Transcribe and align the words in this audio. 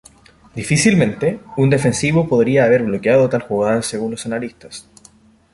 Difícilmente 0.55 1.41
un 1.57 1.69
defensivo 1.69 2.27
podría 2.27 2.63
haber 2.65 2.81
bloqueado 2.81 3.29
tal 3.29 3.41
jugada 3.41 3.83
según 3.83 4.09
los 4.09 4.25
analistas. 4.25 4.87